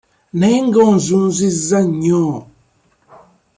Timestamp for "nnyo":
1.87-2.23